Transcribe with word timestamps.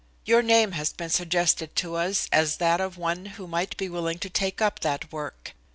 Your 0.25 0.41
name 0.41 0.71
has 0.71 0.91
been 0.93 1.11
suggested 1.11 1.75
to 1.75 1.93
us 1.95 2.27
as 2.31 2.57
that 2.57 2.81
of 2.81 2.97
one 2.97 3.27
who 3.37 3.45
might 3.45 3.77
be 3.77 3.87
willing 3.87 4.17
to 4.17 4.31
take 4.31 4.59
up 4.59 4.79
the 4.79 4.99
work. 5.11 5.53